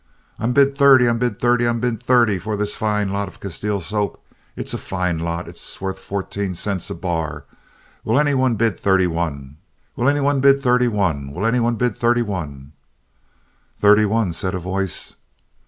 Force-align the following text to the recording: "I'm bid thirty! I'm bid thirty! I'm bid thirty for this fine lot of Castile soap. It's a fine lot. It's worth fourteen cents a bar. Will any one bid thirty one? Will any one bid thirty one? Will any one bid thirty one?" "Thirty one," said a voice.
"I'm 0.39 0.51
bid 0.51 0.75
thirty! 0.75 1.07
I'm 1.07 1.19
bid 1.19 1.39
thirty! 1.39 1.67
I'm 1.67 1.79
bid 1.79 2.01
thirty 2.01 2.39
for 2.39 2.57
this 2.57 2.73
fine 2.75 3.09
lot 3.13 3.27
of 3.27 3.39
Castile 3.39 3.81
soap. 3.81 4.19
It's 4.55 4.73
a 4.73 4.79
fine 4.79 5.19
lot. 5.19 5.47
It's 5.47 5.79
worth 5.79 5.99
fourteen 5.99 6.55
cents 6.55 6.89
a 6.89 6.95
bar. 6.95 7.45
Will 8.03 8.17
any 8.19 8.33
one 8.33 8.55
bid 8.55 8.79
thirty 8.79 9.05
one? 9.05 9.57
Will 9.95 10.09
any 10.09 10.19
one 10.19 10.39
bid 10.39 10.59
thirty 10.59 10.87
one? 10.87 11.31
Will 11.31 11.45
any 11.45 11.59
one 11.59 11.75
bid 11.75 11.95
thirty 11.95 12.23
one?" 12.23 12.71
"Thirty 13.77 14.05
one," 14.05 14.31
said 14.33 14.55
a 14.55 14.59
voice. 14.59 15.13